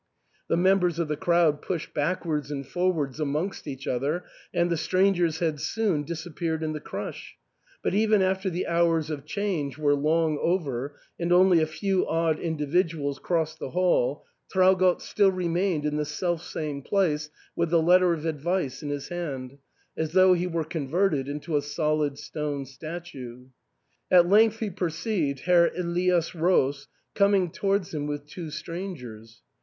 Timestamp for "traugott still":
14.51-15.31